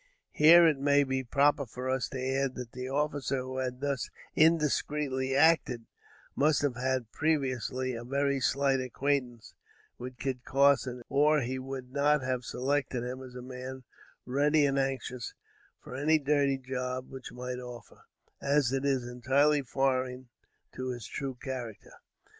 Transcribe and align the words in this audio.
Here 0.31 0.65
it 0.67 0.79
may 0.79 1.03
be 1.03 1.23
proper 1.23 1.67
for 1.67 1.87
us 1.87 2.09
to 2.09 2.19
add 2.19 2.55
that 2.55 2.71
the 2.71 2.89
officer 2.89 3.37
who 3.43 3.57
had 3.59 3.81
thus 3.81 4.09
indiscreetly 4.35 5.35
acted, 5.35 5.85
must 6.35 6.63
have 6.63 6.73
had 6.75 7.11
previously 7.11 7.93
a 7.93 8.03
very 8.03 8.39
slight 8.39 8.81
acquaintance 8.81 9.53
with 9.99 10.17
Kit 10.17 10.43
Carson, 10.43 11.03
or 11.07 11.41
he 11.41 11.59
would 11.59 11.91
not 11.91 12.23
have 12.23 12.45
selected 12.45 13.03
him 13.03 13.21
as 13.21 13.35
a 13.35 13.43
man 13.43 13.83
ready 14.25 14.65
and 14.65 14.79
anxious 14.79 15.35
for 15.79 15.95
any 15.95 16.17
dirty 16.17 16.57
job 16.57 17.11
which 17.11 17.31
might 17.31 17.59
offer, 17.59 18.01
as 18.41 18.71
it 18.73 18.83
is 18.83 19.07
entirely 19.07 19.61
foreign 19.61 20.29
to 20.73 20.89
his 20.89 21.05
true 21.05 21.37
character. 21.39 21.91